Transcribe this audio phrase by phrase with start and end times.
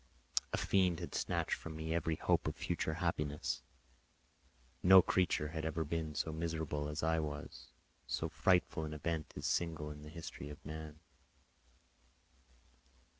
[0.51, 3.61] A fiend had snatched from me every hope of future happiness;
[4.81, 7.67] no creature had ever been so miserable as I was;
[8.07, 10.99] so frightful an event is single in the history of man.